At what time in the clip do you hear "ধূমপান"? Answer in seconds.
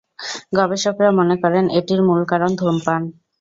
2.59-3.01